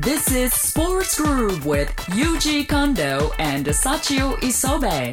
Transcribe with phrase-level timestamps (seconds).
[0.00, 5.12] This is Sports Groove with Yuji Kondo and Sachio Isobe.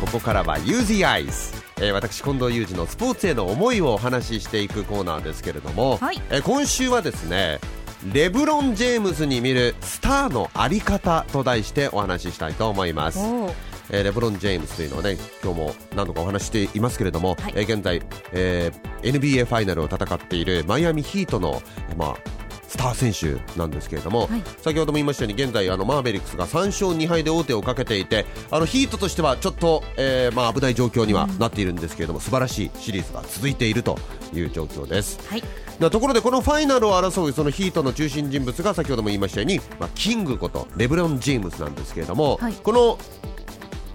[0.00, 6.22] ここからは u z i Eyes えー私近藤裕二のスポーツへの思いをお話ししていくコーナーですけれども、はい。
[6.30, 7.58] えー今週はですね
[8.12, 17.52] レブロン・ジェームズに見るスターのあり方と題してお話ししたいと思います、えーレブロン・ジェームズというのはね今日も何度かお話ししていますけれども、はい。
[17.56, 18.00] えー現在、
[18.32, 22.39] えー NBA ファイナルを戦っているマイアミヒートの、えーまあ、
[22.70, 24.42] スター選手なんですけれども、はい。
[24.62, 33.98] 先ほども言いましたように現在あのマーベリックスが3勝2敗で王手をかけていてあのヒートとしてはちょっと、えーまあ、危ない状況にはなっているんですけれども、素晴らしいシリーズが続いていると
[34.32, 35.18] いう状況です。
[35.28, 35.42] はい。
[35.80, 42.52] なところでこのファイナルを争うそのヒートの中心人物が先ほども言いましたように、まあ、キングことレブロン・ジェームズなんですけれども、はい。
[42.52, 42.98] この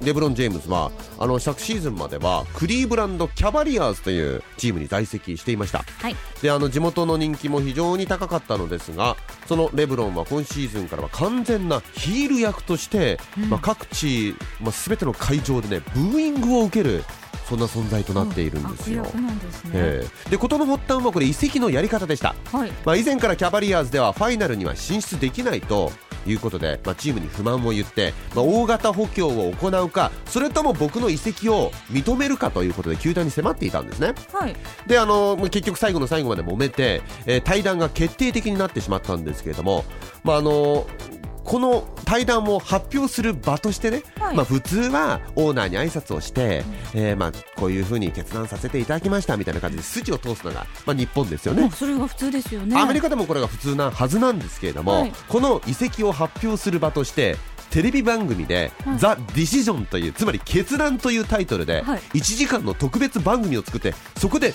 [0.04, 5.84] レブロン・ジェームズはあの昨シーズンまではクリーブランド・キャバリアーズというチームに在籍していました。
[5.99, 6.16] はい。
[6.41, 9.16] であの地元の人気も非常に高かったのですが
[9.48, 17.04] そのレブロンは今シーズンからは完全なヒール役として、まあ、各地、まあ、全ての会場でねブーイングを受ける
[17.48, 19.04] そんな存在となっているんですよ。
[19.04, 20.29] 悪役なんですね、ええ。
[20.32, 22.71] で事の発端はこれ移籍のやり方でした、はい。
[22.84, 25.91] まあ、以前からキャバリアーズではファイナルには進出できないと
[26.26, 34.13] いうことで、まあ、チームに不満を言って、まあ、大型補強を行うかそれとも僕の移籍を認めるかということで球団に迫っていたんですね。
[34.34, 34.55] はい。
[34.87, 39.85] であの結局最後の最後まで揉めて、えー対談が決定的になってしまったんですけれども、
[40.23, 40.87] まああの
[41.46, 44.35] この対談を発表する場としてね、はい。
[44.35, 51.70] まあ、普通はオーナーに挨拶をして、えーまあ、こういうふうに決断させていただきましたみたいな感じで筋を通すのが、まあ、日本ですよね。
[51.71, 52.76] それが普通ですよね。
[52.77, 55.13] アメリカでもこれが普通なはずなんですけれども、はい。
[55.29, 57.38] この移籍を発表する場として
[57.70, 58.98] テレビ番組で「はい。
[58.98, 61.99] ザ・ディシジョン」というつまり決断というタイトルではい。
[62.16, 64.53] 1時間の特別番組を作ってそこで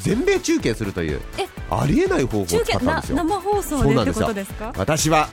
[0.00, 3.16] 全米中継するというえありえない方法を使ったんですよ。
[3.16, 4.72] 生放送でってことですか？
[4.76, 5.28] 私は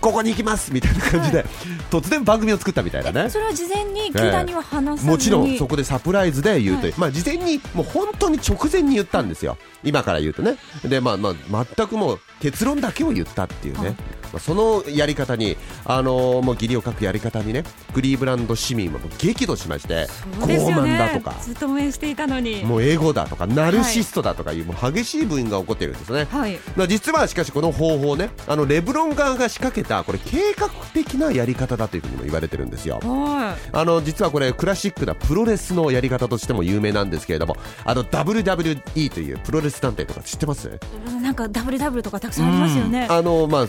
[0.00, 1.44] ここに行きますみたいな感じで、
[1.90, 3.30] 突然番組を作ったみたいなね。
[3.30, 13.96] それは事前に球団には話さずに、もちろんそこでサプライズで言うという、まあ事前にもう本当に直前に言ったんですよ、今から言うとね、でまあまあ全くもう結論だけを言ったっていうね、はい
[14.32, 20.06] まあ、そのやり方に、あのーもう義理を書くやり方にね、クリーブランド市民は激怒しまして、
[20.38, 21.34] そうです傲慢だとか。
[21.42, 22.64] ずっと応援していたのに。
[22.64, 26.26] もうエゴだとかナルシストだとかいうもう激しい部員が起こっているんですね。
[26.30, 26.58] はい。
[26.76, 33.00] まあ実はしかしこの方法ねあのレブロン側が仕掛けたこれ計画的なやり方だというふうにも言われてるんですよ。
[33.02, 40.68] はあの実はこれクラシックなプロレスのやり方としても有名なんですけれどもあの WWE というプロレス団体とか知ってます？
[40.68, 43.66] いなんか WW とかたくさんありますよね、あのまあ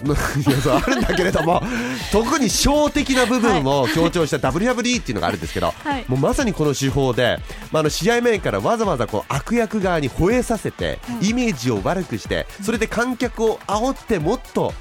[0.52, 1.62] いやそうあるんだけれども
[2.12, 6.06] 特に小的な部分を強調した WWE っていうのがあるんですけど、はい。
[6.08, 7.40] もうまさにこの手法で、
[7.72, 14.74] まあ、あの試合前からわざわざこう悪役側に吠えさせて、イメージを悪くしてそれで観客を煽ってもっと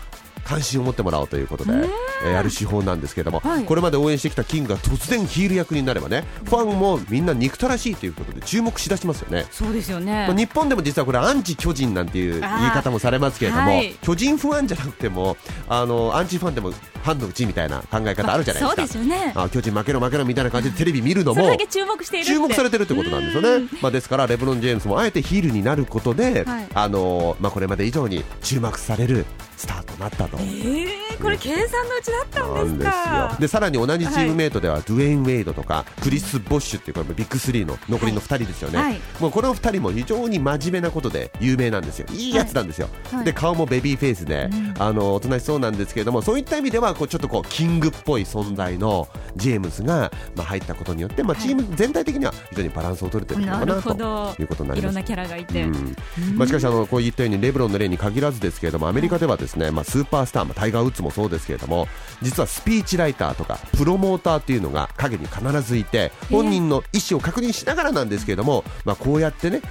[0.50, 1.76] 関心を持ってもらおうということで、え。
[1.76, 3.64] ーやる手法なんですけども、はい。
[3.64, 9.46] これまで応援してきたキングが突然ヒール役になればねファンもみんな憎たらしいということで注目しだしますよね。
[9.50, 10.26] そうですよね。
[10.26, 13.94] まあ日本でも実はこれアンチ巨人なんていう言い方もされますけれども、はい。
[14.02, 15.36] 巨人ファンじゃなくても
[15.68, 19.32] あのアンチファンでもファンのうちみたいな考え方あるじゃないですか、そうですよね。
[19.34, 26.68] あ巨人負けろ負けろみたいな感じでテレビ見るのも注目している注目されてるってことなんですよね、まあ、ですからレブロン・ジェームスもあえてヒールになることで、はい。
[26.74, 29.24] あのまあ、これまで以上に注目される
[29.60, 30.38] スターとなったと。
[30.38, 33.36] えー、これ計算のうちだったなんですかよ。
[33.38, 39.00] でさらに同じチームメイトでは、ドゥェイン・ウェイドとかクリス・ボッシュっていうこれもビッグスリーの残りの2人ですよね、はい。
[39.20, 42.06] もうこの2人も非常に真面目なことで有名なんですよ。
[42.10, 43.24] いいやつなんですよ、はい。
[43.26, 44.48] で顔もベビーフェイスで、
[44.78, 49.06] あのおとなしそうなんですけれどもそういった意味ではこうちょっとこうキングっぽい存在の
[49.36, 54.34] ジェームズが、まあ、入ったことによって、まあ、チーム全体的には非常にバランスを取れてるのかなとど。
[54.38, 54.92] いうことになります。
[54.92, 55.96] いろんなキャラがいて、うん。
[56.36, 61.88] まあ、しかしあのこういったようにレブロンの例に限らずですけれどもアメリカではですね、まあ、スーパースター、まあ、タイガー・ウッズもそうですけれども
[62.22, 69.62] 実はスピーチライターとかプロモーターっていうのが陰に必ずいて本人の意思を確認しながらなんですけれども、まあ、こうやってね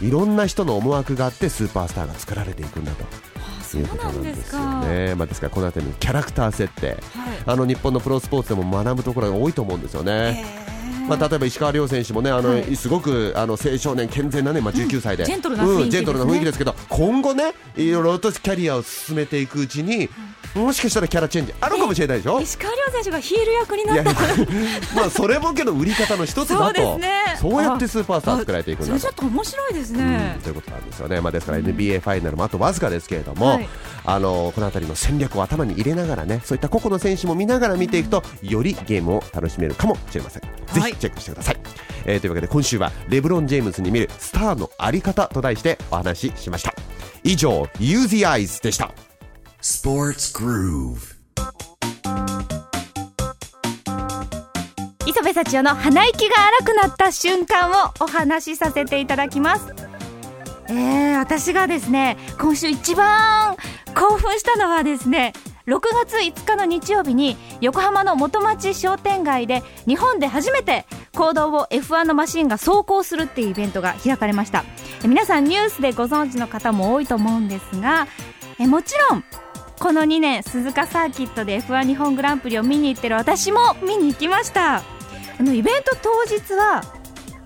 [0.00, 3.04] いろんな人の思惑があってスーパースターが作られていくんだと。
[3.78, 5.14] いううことななんですすかね。
[5.14, 6.98] まあ、ですからこの辺りのキャラクター設定、はい
[7.46, 10.44] あの日本のプロスポーツでも学ぶところが多いと思うんですよね。
[11.08, 12.76] まあ、例えば石川遼選手もね、あの、はい。
[12.76, 20.08] すごくあの青少年健全なね、まあ、19歳で、ジェントルな雰囲気ですけど、今後ね、いろいろとキャリアを進めていくうちに、
[20.54, 22.38] もしかしたらキャラチェンジあるかもしれないでしょ？
[22.38, 24.12] 石川遼選手がヒール役になった
[24.94, 26.98] まあそれもけど売り方の一つだと。
[26.98, 27.10] ね。
[27.40, 30.34] そうやってスーパースター作られていくんだちょっと面白いですね。
[30.36, 33.68] うん、ということなんですよね、まあ、ですから NBA ファイナルもあとわずかですけれども、はい。
[34.04, 41.56] あのこの辺りの戦略を頭に入れながらねそういった個々の選手も見ながら見ていくとよりゲームを楽しめるかもしれません、はいぜひチェックしてください、
[42.04, 46.74] えーというわけで今週はレブロン・ジェームズに見るスターのあり方と題してお話ししました。
[47.24, 48.92] 以上 Use the Eyes でした。
[49.60, 51.12] Sports Groove.
[55.06, 59.66] 磯部幸男の鼻息が荒くなった瞬間をお話しさせていただきます。
[60.68, 63.56] えー、私がですね今週一番
[63.94, 65.32] 興奮したのはですね
[65.66, 74.64] 6月5日の日曜日に横浜の元町商店街で日本で初めて公道を F1 のマシンが走行するっていうイベントが開かれました。
[75.04, 78.06] 皆さんニュースでご存知の方も多いと思うんですが
[78.58, 79.24] えもちろん
[79.78, 84.76] この2年鈴鹿サーキットで F1 日本グランプリを見に行ってる私も見に行きました。
[84.78, 84.82] あ
[85.38, 86.82] のイベント当日は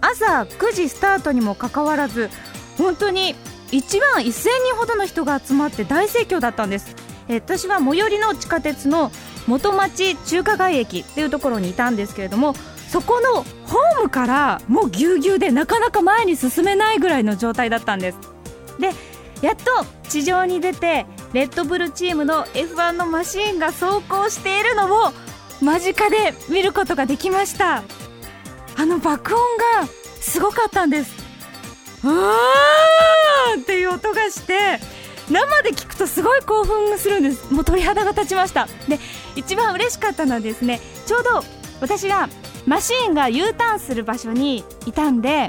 [0.01, 2.31] 朝9時スタートにもかかわらず
[2.79, 3.35] 本当に
[3.71, 6.97] 1万1000人ほどの人が集まって大盛況だったんです。
[7.29, 9.11] 私は最寄りの地下鉄の
[9.47, 12.55] 元町中華街駅っていうところにいたんですけれども
[12.89, 18.19] そこのホームからもうぎゅうぎゅうでなかなか前に進めないぐらいの状態だったんです。
[18.79, 18.91] で
[19.43, 25.13] やっと地上に出てレッドブルチームの F1 のマシーンが走行しているのを
[25.61, 27.83] 間近で見ることができました。
[28.79, 29.41] あの爆音
[29.81, 29.87] が
[30.21, 31.13] すごかったんです。
[32.05, 34.79] うわーっていう音がして
[35.29, 37.53] 生で聞くとすごい興奮するんです。
[37.53, 38.69] もう鳥肌が立ちました。
[38.89, 38.99] で
[39.37, 41.45] 一番嬉しかったのはですねちょうど
[41.81, 42.29] 私が
[42.67, 45.49] マシーンが U ターンする場所にいたんで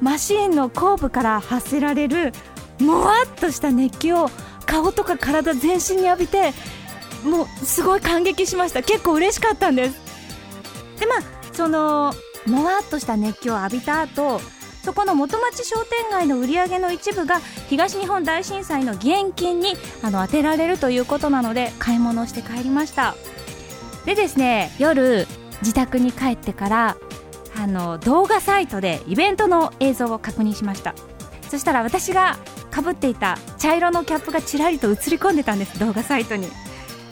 [0.00, 2.32] マシーンの後部から発せられる
[2.80, 4.30] もわっとした熱気を
[4.66, 6.52] 顔とか体全身に浴びて
[7.24, 8.82] もうすごい感激しました。
[8.82, 10.00] 結構嬉しかったんです。
[10.98, 11.18] でまあ
[11.52, 12.14] その
[12.46, 14.40] もわっとした熱気を浴びた後
[14.82, 23.14] そこの元町商店街の売り上げの一部が東日本大震災の義援金にあの当てられるということなので買い物をして帰りました。
[24.04, 25.26] でですね夜
[25.60, 26.96] 自宅に帰ってから
[27.56, 30.94] あの動画サイトでイベントの映像を確認しました。
[31.48, 32.38] そしたら私が
[32.70, 36.48] かぶっていた茶色のキャップがちらりと映り込んでたんです動画サイトに。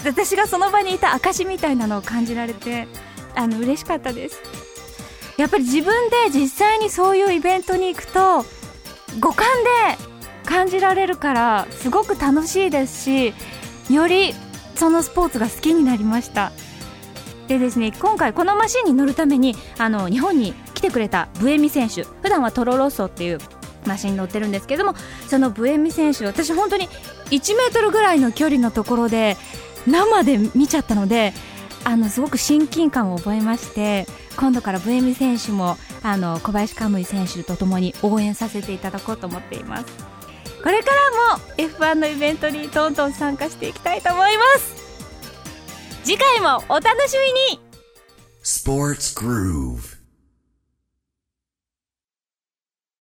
[0.04, 2.88] 私がその場にいた証みたいなのを感じられて
[3.36, 4.40] あの嬉しかったです。
[5.40, 8.44] やっぱり自分で実際にそういうイベントに行くと
[9.20, 13.32] 五感で感じられるからすごく楽しいですし
[13.88, 14.34] より
[14.74, 16.52] そのスポーツが好きになりました。
[17.48, 23.38] でですね今回このマシンに乗るためにあの日本に来てくれたブエミ選手普段はトロロッソっていう
[23.86, 24.94] マシンに乗ってるんですけども
[25.26, 26.86] そのブエミ選手私本当に
[27.30, 29.36] 1メートルぐらいの距離のところで
[29.86, 31.32] 生で見ちゃったので
[31.84, 34.06] あのすごく親近感を覚えまして
[34.36, 39.86] 今度からブエミ選手もあの小林カムイ選手とともに応援させていただこうと思っています
[40.62, 44.80] これからも F1 のイベントにどんどん参加していきたいと思います
[46.04, 47.16] 次回もお楽し
[47.50, 47.70] みに
[48.42, 49.69] Sports Groove.